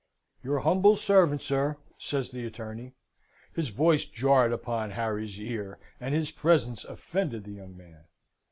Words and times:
"Your 0.43 0.61
humble 0.61 0.95
servant, 0.95 1.43
sir," 1.43 1.77
says 1.99 2.31
the 2.31 2.43
attorney. 2.43 2.93
His 3.53 3.69
voice 3.69 4.03
jarred 4.03 4.51
upon 4.51 4.89
Harry's 4.89 5.39
ear, 5.39 5.77
and 5.99 6.15
his 6.15 6.31
presence 6.31 6.83
offended 6.83 7.43
the 7.43 7.51
young 7.51 7.77
man. 7.77 8.05